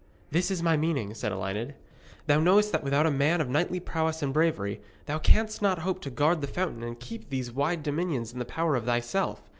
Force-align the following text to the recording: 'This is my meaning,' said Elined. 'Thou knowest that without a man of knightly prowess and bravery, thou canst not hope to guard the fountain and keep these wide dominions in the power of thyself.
'This 0.31 0.49
is 0.49 0.63
my 0.63 0.75
meaning,' 0.75 1.13
said 1.13 1.31
Elined. 1.31 1.75
'Thou 2.25 2.39
knowest 2.39 2.71
that 2.71 2.83
without 2.83 3.05
a 3.05 3.11
man 3.11 3.39
of 3.39 3.49
knightly 3.49 3.79
prowess 3.79 4.23
and 4.23 4.33
bravery, 4.33 4.81
thou 5.05 5.19
canst 5.19 5.61
not 5.61 5.77
hope 5.77 6.01
to 6.01 6.09
guard 6.09 6.41
the 6.41 6.47
fountain 6.47 6.81
and 6.81 6.99
keep 6.99 7.29
these 7.29 7.51
wide 7.51 7.83
dominions 7.83 8.33
in 8.33 8.39
the 8.39 8.43
power 8.43 8.75
of 8.75 8.85
thyself. 8.85 9.43